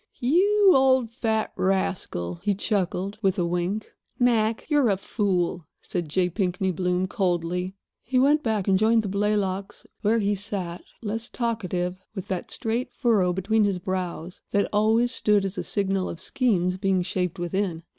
[0.19, 3.91] "You old fat rascal!" he chuckled, with a wink.
[4.17, 6.27] "Mac, you're a fool," said J.
[6.27, 7.75] Pinkney Bloom, coldly.
[8.03, 12.91] He went back and joined the Blaylocks, where he sat, less talkative, with that straight
[12.91, 17.83] furrow between his brows that always stood as a signal of schemes being shaped within.